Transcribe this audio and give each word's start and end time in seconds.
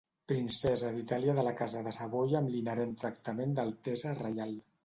Princesa 0.29 0.89
d'Itàlia 0.95 1.35
de 1.39 1.43
la 1.49 1.53
Casa 1.59 1.83
de 1.89 1.93
Savoia 1.99 2.39
amb 2.41 2.51
l'inherent 2.57 2.99
tractament 3.05 3.55
d'altesa 3.61 4.19
reial. 4.25 4.61